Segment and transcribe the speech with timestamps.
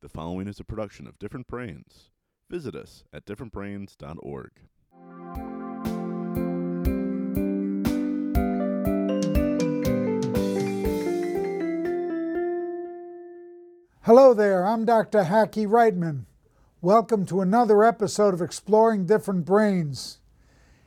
[0.00, 2.10] The following is a production of Different Brains.
[2.48, 4.50] Visit us at differentbrains.org.
[14.02, 15.24] Hello there, I'm Dr.
[15.24, 16.26] Hackie Reitman.
[16.80, 20.20] Welcome to another episode of Exploring Different Brains.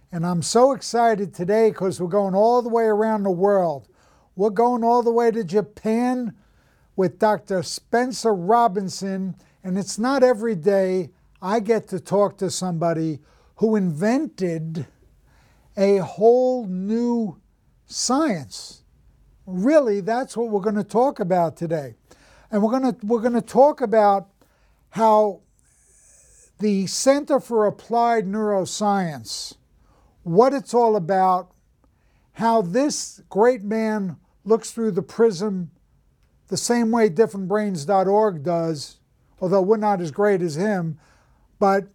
[0.09, 3.89] And I'm so excited today because we're going all the way around the world.
[4.37, 6.33] We're going all the way to Japan
[7.01, 7.63] with Dr.
[7.63, 9.35] Spencer Robinson.
[9.63, 11.09] And it's not every day
[11.41, 13.21] I get to talk to somebody
[13.55, 14.85] who invented
[15.75, 17.41] a whole new
[17.87, 18.83] science.
[19.47, 21.95] Really, that's what we're going to talk about today.
[22.51, 24.27] And we're going to, we're going to talk about
[24.91, 25.41] how
[26.59, 29.55] the Center for Applied Neuroscience,
[30.21, 31.49] what it's all about,
[32.33, 35.71] how this great man looks through the prism
[36.51, 38.97] the same way differentbrains.org does,
[39.39, 40.99] although we're not as great as him,
[41.59, 41.87] but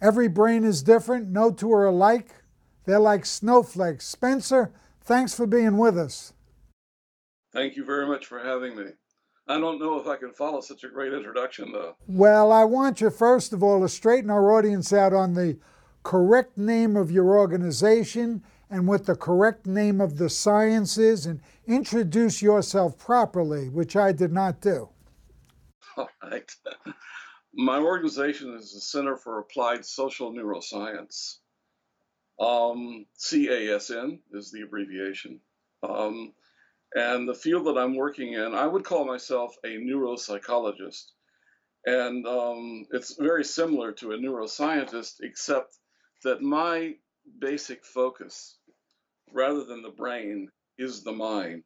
[0.00, 2.30] every brain is different, no two are alike.
[2.86, 4.06] They're like snowflakes.
[4.08, 6.32] Spencer, thanks for being with us.
[7.52, 8.86] Thank you very much for having me.
[9.46, 11.96] I don't know if I can follow such a great introduction, though.
[12.06, 15.58] Well, I want you, first of all, to straighten our audience out on the
[16.02, 21.40] correct name of your organization and what the correct name of the science is and
[21.66, 24.88] introduce yourself properly, which I did not do.
[25.96, 26.50] All right.
[27.54, 31.36] My organization is the Center for Applied Social Neuroscience.
[32.40, 35.40] Um, CASN is the abbreviation.
[35.82, 36.32] Um,
[36.94, 41.10] and the field that I'm working in, I would call myself a neuropsychologist.
[41.84, 45.76] And um, it's very similar to a neuroscientist, except
[46.24, 46.94] that my
[47.38, 48.56] basic focus,
[49.32, 51.64] rather than the brain, is the mind.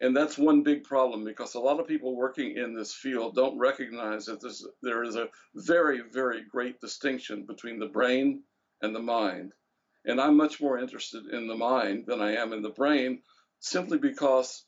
[0.00, 3.58] And that's one big problem because a lot of people working in this field don't
[3.58, 4.40] recognize that
[4.80, 8.44] there is a very, very great distinction between the brain
[8.80, 9.52] and the mind.
[10.04, 13.22] And I'm much more interested in the mind than I am in the brain
[13.58, 14.64] simply because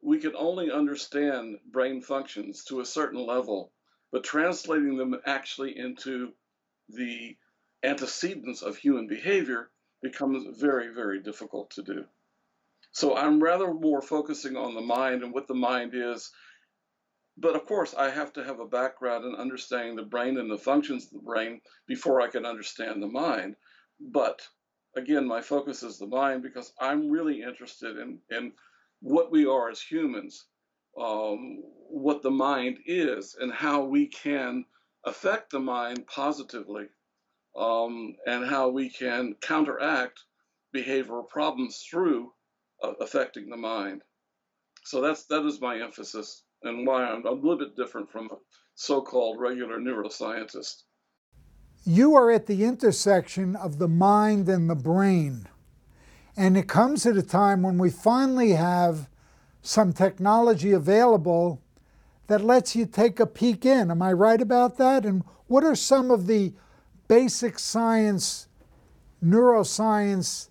[0.00, 3.72] we can only understand brain functions to a certain level,
[4.10, 6.32] but translating them actually into
[6.88, 7.36] the
[7.82, 9.70] antecedents of human behavior
[10.02, 12.04] becomes very, very difficult to do.
[12.92, 16.30] So I'm rather more focusing on the mind and what the mind is.
[17.38, 20.58] But of course, I have to have a background in understanding the brain and the
[20.58, 23.56] functions of the brain before I can understand the mind.
[23.98, 24.42] But
[24.94, 28.52] again, my focus is the mind because I'm really interested in, in
[29.00, 30.44] what we are as humans,
[31.00, 34.66] um, what the mind is, and how we can
[35.04, 36.88] affect the mind positively,
[37.56, 40.20] um, and how we can counteract
[40.74, 42.32] behavioral problems through
[42.82, 44.02] uh, affecting the mind.
[44.84, 48.26] So that's that is my emphasis and why I'm, I'm a little bit different from
[48.26, 48.36] a
[48.74, 50.82] so-called regular neuroscientist
[51.84, 55.48] you are at the intersection of the mind and the brain.
[56.36, 59.08] And it comes at a time when we finally have
[59.62, 61.60] some technology available
[62.28, 63.90] that lets you take a peek in.
[63.90, 65.04] Am I right about that?
[65.04, 66.54] And what are some of the
[67.12, 68.48] basic science,
[69.22, 70.48] neuroscience,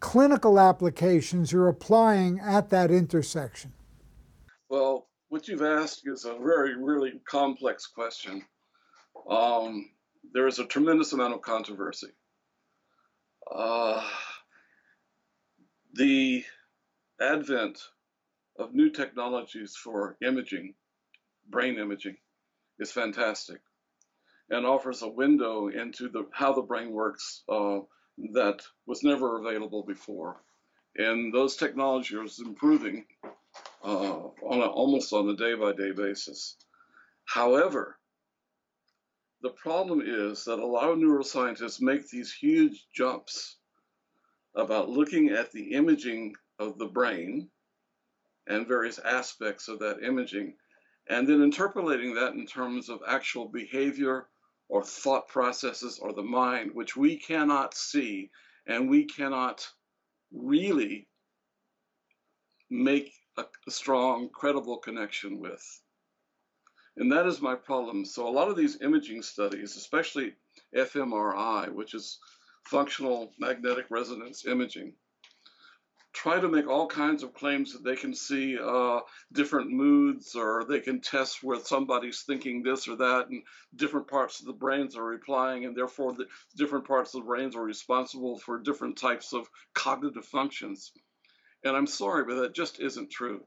[0.00, 3.72] clinical applications you're applying at that intersection?
[4.68, 8.44] Well, what you've asked is a very, really complex question.
[9.30, 9.88] Um,
[10.34, 12.08] there is a tremendous amount of controversy.
[13.48, 14.04] Uh,
[15.94, 16.44] the
[17.20, 17.80] advent
[18.58, 20.74] of new technologies for imaging,
[21.48, 22.16] brain imaging,
[22.80, 23.60] is fantastic
[24.50, 27.78] and offers a window into the, how the brain works uh,
[28.32, 30.42] that was never available before.
[30.96, 33.04] And those technologies are improving
[33.84, 36.56] uh, on a, almost on a day by day basis.
[37.24, 37.98] However,
[39.42, 43.56] the problem is that a lot of neuroscientists make these huge jumps
[44.56, 47.48] about looking at the imaging of the brain
[48.48, 50.54] and various aspects of that imaging,
[51.08, 54.26] and then interpolating that in terms of actual behavior
[54.68, 58.30] or thought processes or the mind, which we cannot see
[58.66, 59.66] and we cannot
[60.32, 61.08] really
[62.70, 65.64] make a, strong, credible connection with.
[66.96, 68.04] And that is my problem.
[68.04, 70.34] So a lot of these imaging studies, especially
[70.74, 72.18] fMRI, which is
[72.64, 74.92] functional magnetic resonance imaging,
[76.12, 79.00] try to make all kinds of claims that they can see uh,
[79.32, 83.42] different moods or they can test where somebody's thinking this or that and
[83.76, 86.26] different parts of the brains are replying and therefore the
[86.56, 90.92] different parts of the brains are responsible for different types of cognitive functions.
[91.64, 93.44] And I'm sorry, but that just isn't true.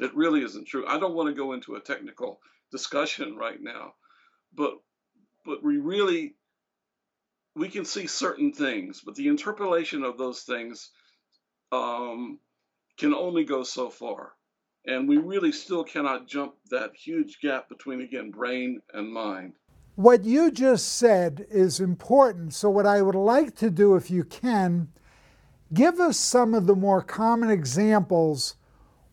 [0.00, 0.86] It really isn't true.
[0.86, 2.40] I don't want to go into a technical
[2.70, 3.94] discussion right now,
[4.54, 4.74] but
[5.44, 6.34] but we really
[7.54, 10.90] we can see certain things, but the interpolation of those things
[11.72, 12.38] um,
[12.98, 14.32] can only go so far.
[14.86, 19.54] And we really still cannot jump that huge gap between, again, brain and mind.
[19.94, 22.54] What you just said is important.
[22.54, 24.88] So, what I would like to do, if you can,
[25.72, 28.56] give us some of the more common examples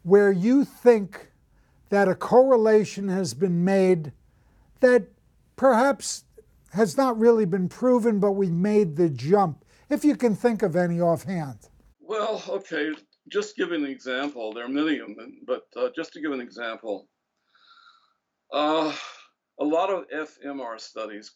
[0.03, 1.31] where you think
[1.89, 4.12] that a correlation has been made
[4.79, 5.07] that
[5.55, 6.23] perhaps
[6.73, 10.75] has not really been proven, but we made the jump, if you can think of
[10.75, 11.57] any offhand.
[12.09, 12.89] Well, okay,
[13.31, 14.51] just give an example.
[14.51, 17.07] There are many of them, but uh, just to give an example,
[18.51, 18.91] uh,
[19.59, 21.35] a lot of fMR studies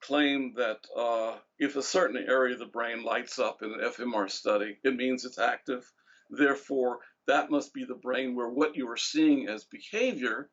[0.00, 4.30] claim that uh, if a certain area of the brain lights up in an fMR
[4.30, 5.84] study, it means it's active.
[6.30, 10.48] Therefore, that must be the brain where what you are seeing as behavior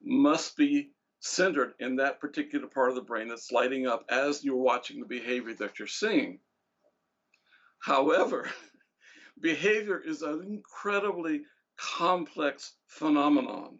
[0.00, 4.54] must be centered in that particular part of the brain that's lighting up as you're
[4.54, 6.38] watching the behavior that you're seeing.
[7.78, 8.50] However,
[9.40, 11.42] behavior is an incredibly
[11.76, 13.78] complex phenomenon.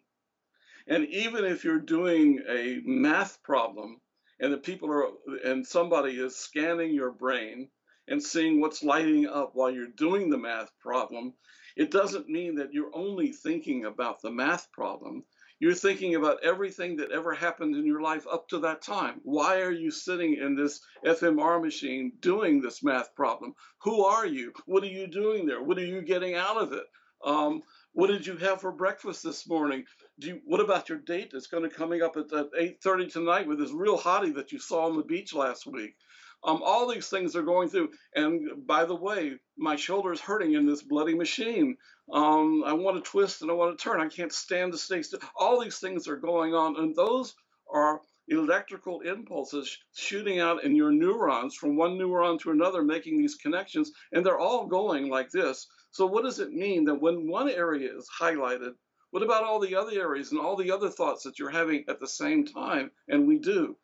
[0.86, 4.00] And even if you're doing a math problem
[4.38, 5.08] and the people are
[5.44, 7.70] and somebody is scanning your brain
[8.06, 11.34] and seeing what's lighting up while you're doing the math problem,
[11.76, 15.24] it doesn't mean that you're only thinking about the math problem.
[15.58, 19.20] You're thinking about everything that ever happened in your life up to that time.
[19.22, 23.54] Why are you sitting in this fMR machine doing this math problem?
[23.82, 24.52] Who are you?
[24.66, 25.62] What are you doing there?
[25.62, 26.84] What are you getting out of it?
[27.24, 27.62] Um,
[27.92, 29.84] what did you have for breakfast this morning?
[30.18, 33.48] Do you, what about your date that's going to coming up at, at 8:30 tonight
[33.48, 35.96] with this real hottie that you saw on the beach last week?
[36.44, 37.90] Um, all these things are going through.
[38.14, 41.76] And by the way, my shoulder is hurting in this bloody machine.
[42.12, 44.00] Um, I want to twist and I want to turn.
[44.00, 45.20] I can't stand the still.
[45.36, 47.34] All these things are going on, and those
[47.72, 53.36] are electrical impulses shooting out in your neurons from one neuron to another, making these
[53.36, 55.66] connections, and they're all going like this.
[55.90, 58.72] So, what does it mean that when one area is highlighted,
[59.10, 62.00] what about all the other areas and all the other thoughts that you're having at
[62.00, 62.90] the same time?
[63.08, 63.76] And we do.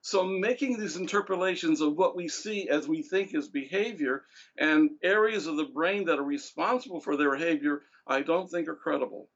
[0.00, 4.24] So, making these interpolations of what we see as we think is behavior
[4.56, 8.76] and areas of the brain that are responsible for their behavior, I don't think are
[8.76, 9.28] credible.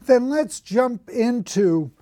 [0.00, 1.92] Then let's jump into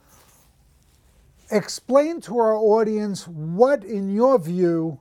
[1.50, 5.00] explain to our audience what, in your view,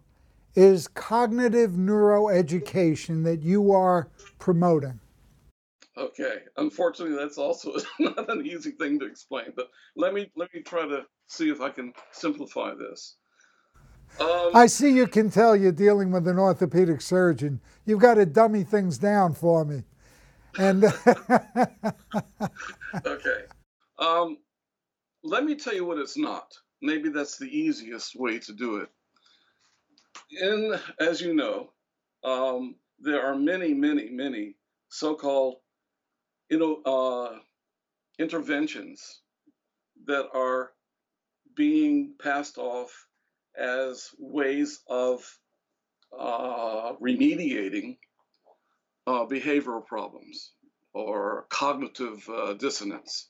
[0.56, 4.10] is cognitive neuroeducation that you are
[4.40, 5.00] promoting.
[5.98, 6.40] Okay.
[6.58, 10.86] Unfortunately, that's also not an easy thing to explain, but let me let me try
[10.88, 13.16] to see if I can simplify this.
[14.20, 17.60] Um, I see you can tell you're dealing with an orthopedic surgeon.
[17.86, 19.84] You've got to dummy things down for me.
[20.58, 20.86] And
[23.06, 23.44] okay.
[24.00, 24.38] Um,
[25.24, 26.54] let me tell you what it's not.
[26.82, 28.90] Maybe that's the easiest way to do it.
[30.40, 31.72] In, as you know,
[32.24, 34.56] um, there are many, many, many
[34.90, 35.56] so-called,
[36.50, 37.40] you know, uh,
[38.18, 39.22] interventions
[40.06, 40.72] that are
[41.56, 43.08] being passed off
[43.58, 45.24] as ways of
[46.18, 47.98] uh, remediating
[49.08, 50.52] uh, behavioral problems
[50.94, 53.30] or cognitive uh, dissonance.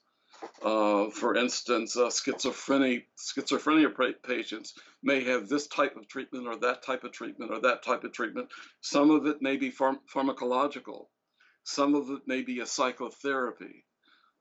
[0.62, 3.90] Uh, for instance, uh, schizophrenia, schizophrenia
[4.24, 8.04] patients may have this type of treatment or that type of treatment or that type
[8.04, 8.50] of treatment.
[8.82, 11.08] Some of it may be pharm- pharmacological.
[11.64, 13.86] Some of it may be a psychotherapy.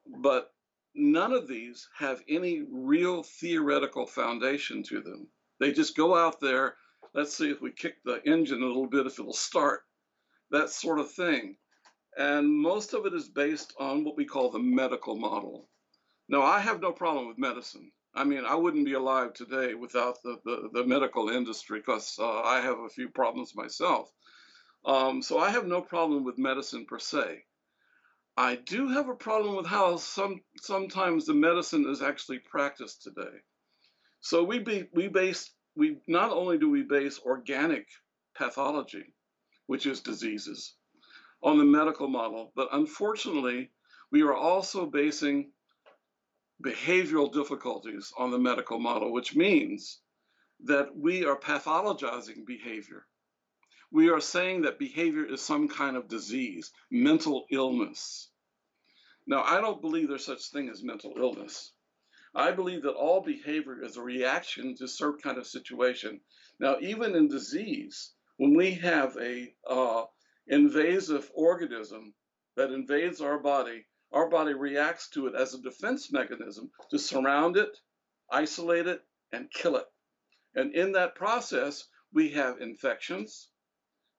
[0.07, 0.53] But
[0.95, 5.29] none of these have any real theoretical foundation to them.
[5.61, 6.77] They just go out there,
[7.15, 9.83] let's see if we kick the engine a little bit, if it'll start,
[10.51, 11.57] that sort of thing.
[12.17, 15.69] And most of it is based on what we call the medical model.
[16.29, 17.91] Now, I have no problem with medicine.
[18.15, 22.43] I mean, I wouldn't be alive today without the, the, the medical industry because uh,
[22.43, 24.13] I have a few problems myself.
[24.85, 27.45] Um, so I have no problem with medicine per se.
[28.37, 33.43] I do have a problem with how some sometimes the medicine is actually practiced today.
[34.21, 37.87] So we be, we base we not only do we base organic
[38.37, 39.15] pathology,
[39.67, 40.75] which is diseases,
[41.43, 43.71] on the medical model, but unfortunately
[44.11, 45.53] we are also basing
[46.65, 50.01] behavioral difficulties on the medical model, which means
[50.65, 53.07] that we are pathologizing behavior.
[53.91, 58.29] We are saying that behavior is some kind of disease, mental illness.
[59.27, 61.73] Now, I don't believe there's such thing as mental illness.
[62.35, 66.21] I believe that all behavior is a reaction to certain kind of situation.
[66.59, 70.05] Now, even in disease, when we have a uh,
[70.47, 72.15] invasive organism
[72.57, 77.57] that invades our body, our body reacts to it as a defense mechanism to surround
[77.57, 77.79] it,
[78.31, 79.87] isolate it, and kill it.
[80.55, 83.49] And in that process, we have infections,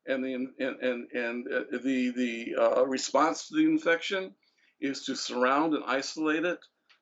[0.07, 4.33] and the and and, and uh, the the uh, response to the infection
[4.79, 6.59] is to surround and isolate it,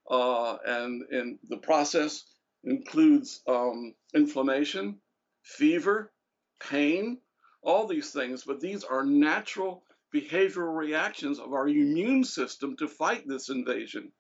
[0.10, 2.24] uh, and and the process
[2.64, 5.00] includes um, inflammation,
[5.44, 6.12] fever,
[6.60, 7.20] pain,
[7.62, 8.44] all these things.
[8.44, 9.84] But these are natural
[10.14, 14.12] behavioral reactions of our immune system to fight this invasion.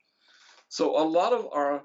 [0.68, 1.84] So a lot of our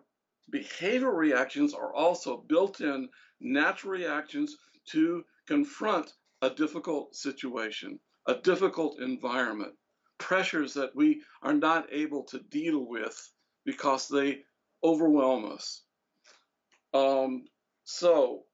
[0.53, 9.75] behavioral reactions are also built-in natural reactions to confront a difficult situation, a difficult environment,
[10.19, 13.17] pressures that we are not able to deal with
[13.65, 14.41] because they
[14.85, 15.83] overwhelm us.
[16.95, 17.45] Um,
[17.85, 18.45] so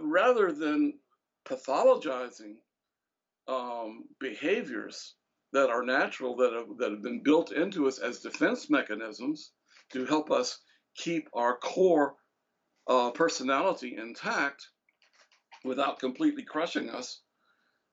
[0.00, 0.94] rather than
[1.46, 2.56] pathologizing
[3.46, 5.14] um, behaviors
[5.52, 9.52] that are natural, that have, that have been built into us as defense mechanisms
[9.92, 10.58] to help us
[10.94, 12.16] keep our core
[12.86, 14.66] uh, personality intact
[15.64, 17.20] without completely crushing us,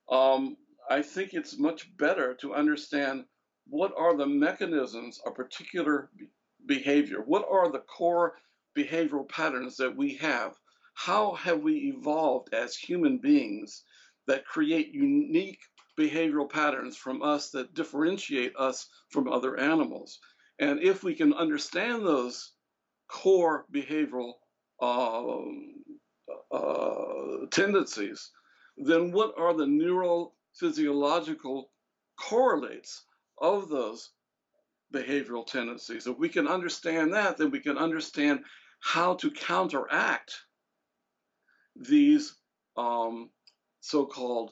[0.10, 0.57] um,
[0.89, 3.25] I think it's much better to understand
[3.67, 6.10] what are the mechanisms of particular
[6.65, 8.36] behavior, what are the core
[8.77, 10.55] behavioral patterns that we have,
[10.93, 13.84] how have we evolved as human beings
[14.27, 15.60] that create unique
[15.98, 20.19] behavioral patterns from us that differentiate us from other animals.
[20.60, 22.51] And if we can understand those
[23.07, 24.34] core behavioral
[24.81, 25.75] um,
[26.55, 28.31] uh, tendencies,
[28.77, 31.65] then what are the neurophysiological
[32.17, 33.03] correlates
[33.38, 34.12] of those
[34.93, 36.07] behavioral tendencies?
[36.07, 38.43] If we can understand that, then we can understand
[38.79, 40.33] how to counteract
[41.75, 42.35] these
[42.77, 43.29] um,
[43.79, 44.51] so called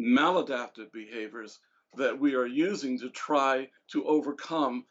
[0.00, 1.58] maladaptive behaviors
[1.96, 4.84] that we are using to try to overcome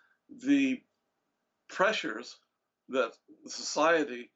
[0.43, 0.81] the
[1.67, 2.37] pressures
[2.89, 3.13] that
[3.47, 4.29] society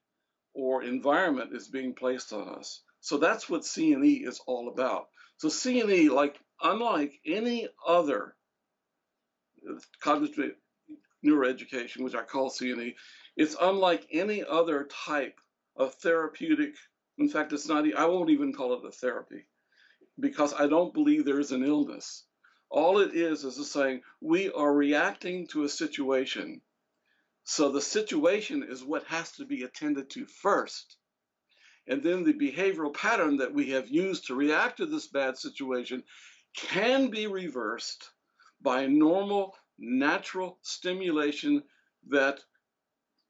[0.56, 2.82] or environment is being placed on us.
[3.02, 5.10] So that's what CNE is all about.
[5.38, 8.36] So CNE, like unlike any other
[10.02, 10.56] cognitive
[11.24, 12.96] neuroeducation, which I call CNE,
[13.38, 15.40] it's unlike any other type
[15.76, 16.76] of therapeutic
[17.18, 19.46] in fact, it's not, I won't even call it a therapy
[20.20, 22.26] because I don't believe there's an illness.
[22.70, 26.62] All it is is a saying we are reacting to a situation.
[27.46, 30.98] So the situation is what has to be attended to first.
[31.88, 36.04] And then the behavioral pattern that we have used to react to this bad situation
[36.56, 38.10] can be reversed
[38.62, 41.62] by normal, natural stimulation
[42.10, 42.44] that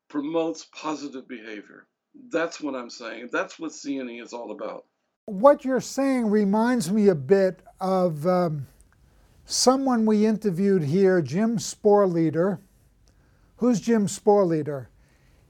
[0.07, 1.85] promotes positive behavior.
[2.31, 3.29] That's what I'm saying.
[3.33, 4.85] That's what CNE is all about.
[5.25, 8.67] What you're saying reminds me a bit of um,
[9.43, 12.59] someone we interviewed here, Jim Sporleder.
[13.57, 14.87] Who's Jim Sporleder?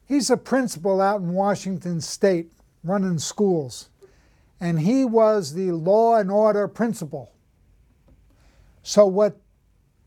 [0.06, 2.52] He's a principal out in Washington State
[2.84, 3.90] running schools,
[4.60, 7.32] and he was the law and order principal.
[8.84, 9.42] So, what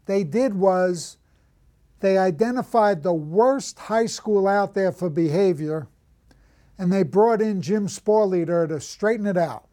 [0.06, 1.16] they did was
[2.00, 5.88] they identified the worst high school out there for behavior
[6.78, 9.66] and they brought in Jim Sporleder to straighten it out.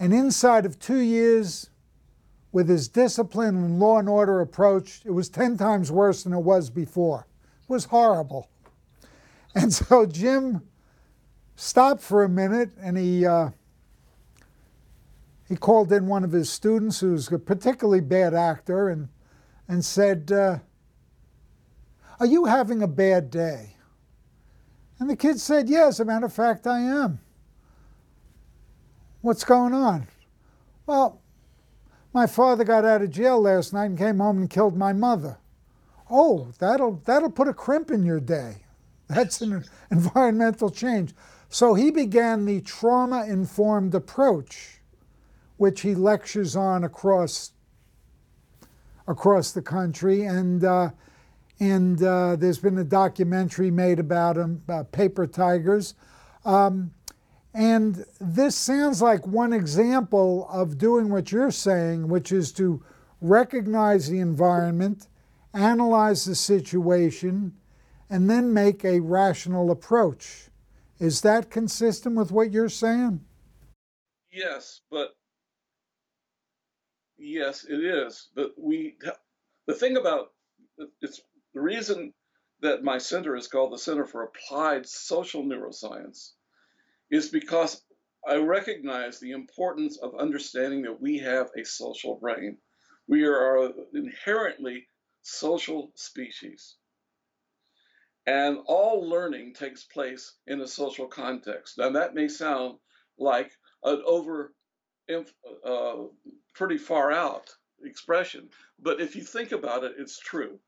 [0.00, 1.70] And inside of two years,
[2.54, 6.38] with his discipline and law and order approach, it was 10 times worse than it
[6.38, 7.26] was before.
[7.62, 8.48] It was horrible.
[9.56, 10.62] And so Jim
[11.54, 13.50] stopped for a minute and he, uh,
[15.48, 19.10] he called in one of his students who's a particularly bad actor and,
[19.68, 20.58] and said, uh,
[22.18, 23.76] Are you having a bad day?
[24.98, 27.20] And the kid said, Yeah, a matter of fact, I am.
[29.20, 30.08] What's going on?
[30.84, 31.20] Well,
[32.14, 35.38] my father got out of jail last night and came home and killed my mother.
[36.08, 38.64] Oh, that'll, that'll put a crimp in your day.
[39.08, 41.12] That's an environmental change.
[41.48, 44.80] So he began the trauma informed approach,
[45.56, 47.52] which he lectures on across,
[49.06, 50.22] across the country.
[50.22, 50.90] And uh,
[51.60, 55.94] and uh, there's been a documentary made about him, uh, Paper Tigers.
[56.44, 56.90] Um,
[57.54, 62.82] and this sounds like one example of doing what you're saying, which is to
[63.20, 65.06] recognize the environment,
[65.54, 67.54] analyze the situation,
[68.10, 70.48] and then make a rational approach.
[70.98, 73.24] Is that consistent with what you're saying?
[74.32, 75.14] Yes, but
[77.16, 78.30] yes, it is.
[78.34, 78.96] But we,
[79.68, 80.32] the thing about
[81.00, 81.20] it's
[81.54, 82.12] the reason
[82.62, 86.32] that my center is called the Center for Applied Social Neuroscience
[87.10, 87.82] is because
[88.26, 92.58] I recognize the importance of understanding that we have a social brain.
[93.06, 94.88] We are inherently
[95.22, 96.76] social species.
[98.26, 101.76] And all learning takes place in a social context.
[101.76, 102.78] Now, that may sound
[103.18, 104.54] like an over,
[105.64, 105.94] uh,
[106.54, 110.58] pretty far out expression, but if you think about it, it's true.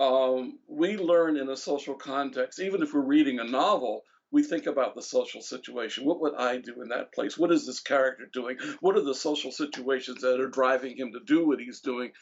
[0.00, 4.66] Um, we learn in a social context, even if we're reading a novel, we think
[4.66, 6.04] about the social situation.
[6.04, 7.38] What would I do in that place?
[7.38, 8.58] What is this character doing?
[8.80, 12.12] What are the social situations that are driving him to do what he's doing?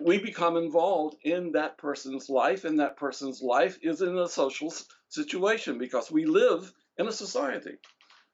[0.00, 4.72] We become involved in that person's life, and that person's life is in a social
[5.08, 7.78] situation because we live in a society.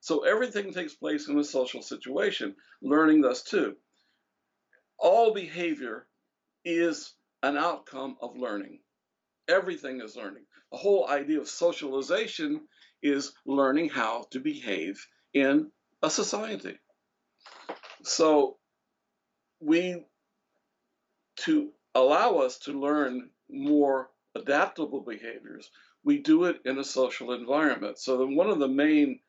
[0.00, 3.76] So everything takes place in a social situation, learning thus too.
[4.98, 6.06] All behavior
[6.64, 8.80] is an outcome of learning.
[9.48, 10.44] Everything is learning.
[10.72, 12.62] The whole idea of socialization
[13.02, 15.70] is learning how to behave in
[16.02, 16.78] a society.
[18.02, 18.58] So
[19.60, 20.04] we
[21.36, 25.70] to allow us to learn more adaptable behaviors,
[26.04, 27.98] we do it in a social environment.
[27.98, 29.20] So then one of the main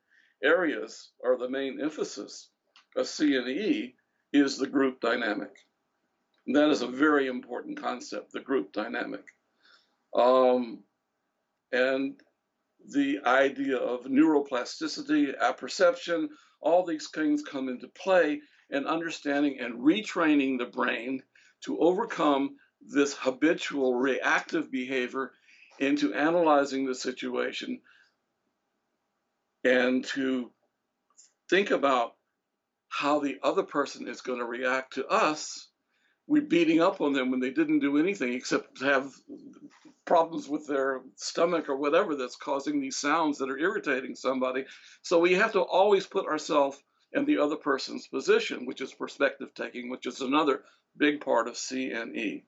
[0.42, 2.50] areas or the main emphasis
[2.96, 3.94] of CNE
[4.32, 5.56] is the group dynamic.
[6.46, 9.24] And that is a very important concept, the group dynamic.
[10.14, 10.80] Um,
[11.72, 12.20] and
[12.92, 16.28] the idea of neuroplasticity, apperception,
[16.60, 21.22] all these things come into play and understanding and retraining the brain
[21.62, 25.32] to overcome this habitual reactive behavior
[25.78, 27.80] into analyzing the situation
[29.64, 30.50] and to
[31.48, 32.14] think about
[32.88, 35.68] how the other person is going to react to us.
[36.26, 39.12] We're beating up on them when they didn't do anything except have
[40.04, 44.64] problems with their stomach or whatever that's causing these sounds that are irritating somebody.
[45.02, 46.82] So we have to always put ourselves
[47.12, 50.62] in the other person's position, which is perspective taking, which is another
[50.96, 52.42] big part of CNE.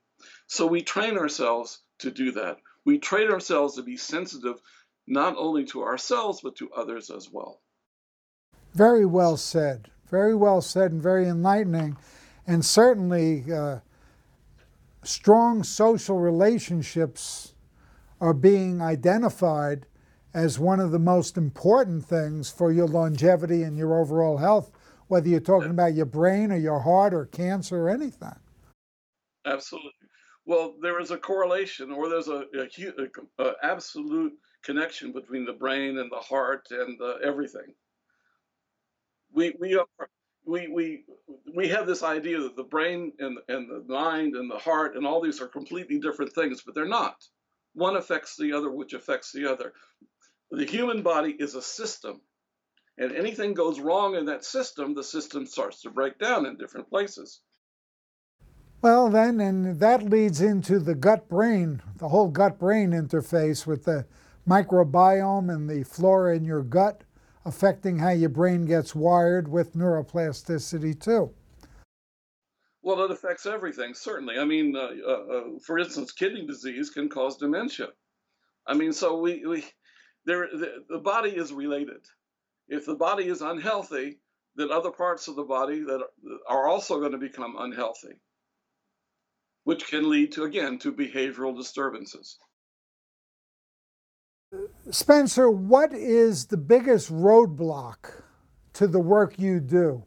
[0.47, 2.59] So we train ourselves to do that.
[2.85, 4.61] We train ourselves to be sensitive
[5.07, 7.61] not only to ourselves, but to others as well.
[8.75, 9.91] Very well said.
[10.09, 11.97] Very well said and very enlightening.
[12.47, 13.81] And certainly, uh,
[15.07, 17.55] strong social relationships
[18.21, 19.87] are being identified
[20.35, 24.71] as one of the most important things for your longevity and your overall health,
[25.09, 28.35] whether you're talking about your brain or your heart or cancer or anything.
[29.47, 29.93] Absolutely.
[30.45, 35.99] Well, there is a correlation, or there's a, a, a absolute connection between the brain
[35.99, 37.75] and the heart and uh, everything.
[39.33, 39.87] We we are
[40.47, 41.05] we we
[41.55, 45.07] we have this idea that the brain and and the mind and the heart and
[45.07, 47.17] all these are completely different things, but they're not.
[47.75, 49.73] One affects the other, which affects the other.
[50.51, 52.21] The human body is a system,
[52.97, 56.89] and anything goes wrong in that system, the system starts to break down in different
[56.89, 57.41] places.
[58.81, 63.85] Well, then, and that leads into the gut brain, the whole gut brain interface with
[63.85, 64.07] the
[64.49, 67.03] microbiome and the flora in your gut
[67.47, 71.33] affecting how your brain gets wired with neuroplasticity too.
[72.83, 74.39] Well, it affects everything, certainly.
[74.39, 77.89] I mean, uh, uh, uh, for instance, kidney disease can cause dementia.
[78.67, 79.65] I mean, so we, we
[80.25, 82.05] there, the, the body is related.
[82.69, 84.19] If the body is unhealthy,
[84.57, 86.01] then other parts of the body that
[86.49, 88.21] are, are also going to become unhealthy,
[89.65, 92.39] which can lead to, again, to behavioral disturbances.
[94.91, 98.23] Spencer, what is the biggest roadblock
[98.75, 100.05] to the work you do?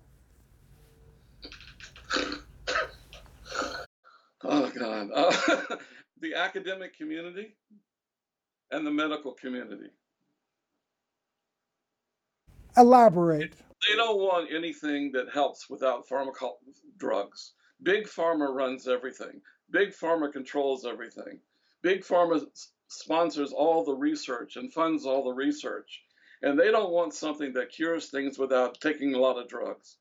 [4.43, 5.09] Oh, God.
[5.13, 5.75] Uh,
[6.21, 7.55] the academic community
[8.71, 9.89] and the medical community.
[12.77, 13.53] Elaborate.
[13.87, 16.57] They don't want anything that helps without pharmaco-
[16.97, 17.53] drugs.
[17.83, 19.41] Big Pharma runs everything.
[19.71, 21.39] Big Pharma controls everything.
[21.81, 22.41] Big Pharma
[22.89, 26.01] sponsors all the research and funds all the research.
[26.41, 29.97] And they don't want something that cures things without taking a lot of drugs.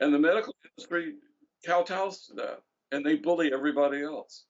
[0.00, 1.14] And the medical industry
[1.64, 4.44] kowtows to that, and they bully everybody else.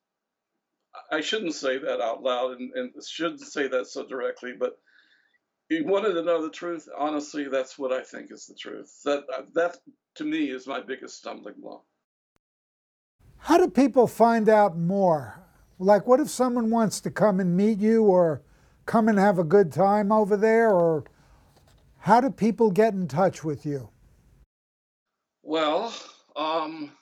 [1.11, 4.79] I shouldn't say that out loud and, and shouldn't say that so directly, but
[5.69, 6.89] you wanted to know the truth.
[6.97, 9.01] Honestly, that's what I think is the truth.
[9.05, 9.77] That that
[10.17, 11.85] to me is my biggest stumbling block.
[13.45, 15.39] How do people find out more?
[15.79, 18.41] Like, what if someone wants to come and meet you or
[18.87, 20.71] come and have a good time over there?
[20.71, 21.05] Or
[21.99, 23.91] how do people get in touch with you?
[25.43, 25.95] Well,
[26.35, 26.93] um,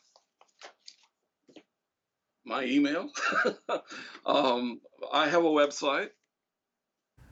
[2.45, 3.09] my email.
[4.27, 4.81] um,
[5.13, 6.09] I have a website.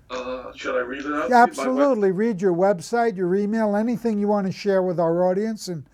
[0.09, 1.33] Uh, should I read it out?
[1.33, 2.12] Absolutely.
[2.12, 5.66] Read your website, your email, anything you want to share with our audience.
[5.66, 5.85] And,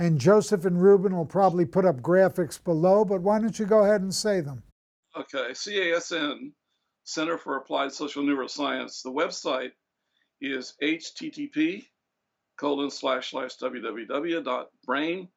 [0.00, 3.84] and Joseph and Ruben will probably put up graphics below, but why don't you go
[3.84, 4.62] ahead and say them?
[5.14, 6.52] Okay, CASN,
[7.04, 9.02] Center for Applied Social Neuroscience.
[9.02, 9.72] The website
[10.40, 11.84] is http
[12.58, 15.28] colon slash slash www dot brain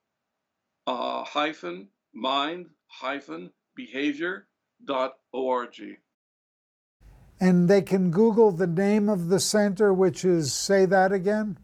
[0.87, 4.47] uh, hyphen mind hyphen behavior
[4.85, 5.75] dot org.
[7.41, 11.57] And they can Google the name of the center, which is, say that again.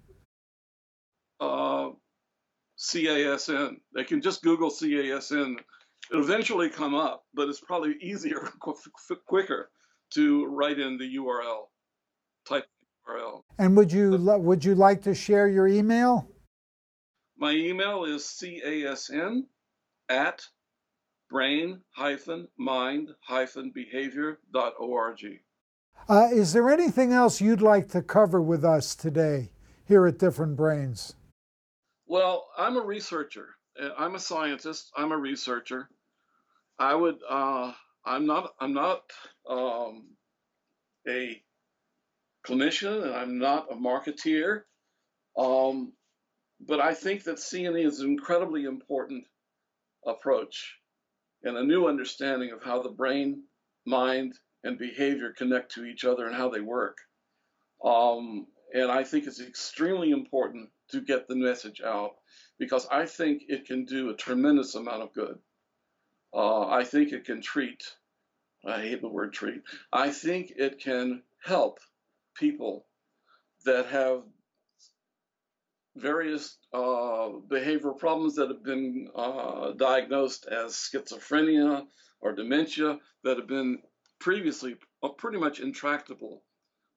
[2.80, 3.78] CASN.
[3.94, 5.58] They can just Google CASN.
[6.12, 8.76] It'll eventually come up, but it's probably easier, qu-
[9.26, 9.70] quicker
[10.12, 11.68] to write in the URL.
[12.48, 13.42] Type the URL.
[13.58, 16.28] And would you would you like to share your email?
[17.38, 19.46] My email is casn
[20.10, 20.42] at
[21.30, 21.82] brain
[22.58, 23.10] mind
[23.74, 25.40] behavior.org.
[26.08, 29.52] Uh, is there anything else you'd like to cover with us today
[29.86, 31.14] here at Different Brains?
[32.10, 33.50] Well, I'm a researcher.
[33.80, 34.92] Uh, I'm a scientist.
[34.98, 35.88] I'm a researcher.
[36.80, 37.20] I would.
[37.30, 37.72] Uh,
[38.04, 38.52] I'm not.
[38.60, 39.04] I'm not
[39.48, 40.08] um,
[41.08, 41.40] a
[42.48, 44.64] clinician, and I'm not a marketeer.
[45.38, 45.94] Um,
[46.60, 49.26] but I think that CNE is an incredibly important
[50.04, 50.78] approach
[51.44, 53.44] and a new understanding of how the brain,
[53.86, 56.98] mind, and behavior connect to each other and how they work.
[57.86, 62.16] Um, and I think it's extremely important to get the message out
[62.58, 65.40] because I think it can do a tremendous amount of good.
[66.34, 67.84] Uh, I think it can treat,
[68.66, 71.80] I hate the word treat, I think it can help
[72.36, 72.86] people
[73.66, 74.24] that have
[75.96, 81.86] various uh, behavioral problems that have been uh, diagnosed as schizophrenia
[82.22, 83.80] or dementia that have been
[84.20, 86.44] previously uh, pretty much intractable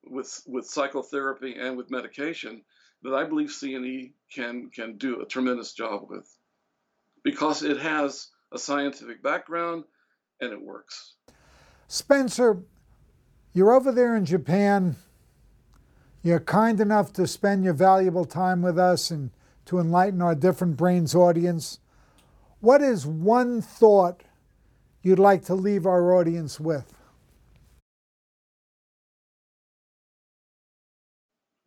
[0.04, 2.62] with with psychotherapy and with medication
[3.02, 6.26] that I believe CNE can can do a tremendous job with
[7.24, 9.84] because it has a scientific background
[10.40, 11.14] and it works.
[11.88, 12.62] Spencer,
[13.52, 14.96] you're over there in Japan.
[16.22, 19.30] You're kind enough to spend your valuable time with us and
[19.66, 21.78] to enlighten our Different Brains audience.
[22.60, 24.22] What is one thought
[25.02, 26.96] you'd like to leave our audience with?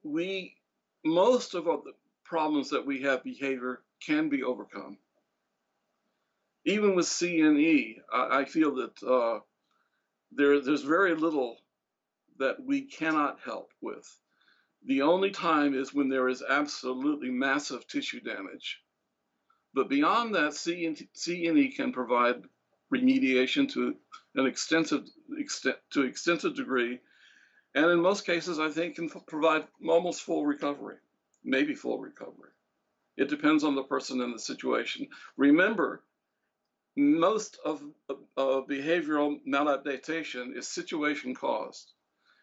[0.04, 0.55] We
[1.06, 4.98] most of the problems that we have behavior can be overcome.
[6.66, 9.40] Even with CNE, I, I feel that uh,
[10.32, 11.58] there, there's very little
[12.40, 14.06] that we cannot help with.
[14.86, 18.82] The only time is when there is absolutely massive tissue damage.
[19.74, 22.44] But beyond that, CNE can provide
[22.94, 23.96] remediation to
[24.36, 25.06] an extensive
[25.38, 27.00] extent, to extensive degree,
[27.76, 30.96] and in most cases, I think can provide almost full recovery,
[31.44, 32.52] maybe full recovery.
[33.18, 35.08] It depends on the person and the situation.
[35.38, 36.02] Remember,
[36.96, 41.92] most of uh, behavioral maladaptation is situation caused.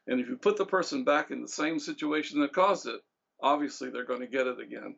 [0.07, 3.01] And if you put the person back in the same situation that caused it,
[3.43, 4.97] obviously they're going to get it again.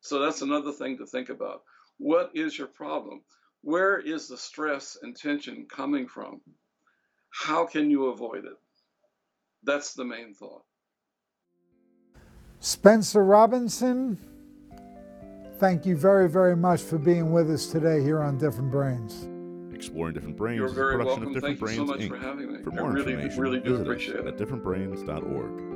[0.00, 1.62] So that's another thing to think about.
[1.98, 3.22] What is your problem?
[3.60, 6.40] Where is the stress and tension coming from?
[7.30, 8.58] How can you avoid it?
[9.62, 10.62] That's the main thought.
[12.60, 14.18] Spencer Robinson,
[15.58, 19.28] thank you very, very much for being with us today here on Different Brains.
[19.74, 21.26] Exploring Different Brains You're is a production welcome.
[21.28, 22.08] of Different Thank you Brains so much Inc.
[22.08, 22.62] for having me.
[22.62, 25.71] For I more really, information, really do visit us appreciate at differentbrains.org.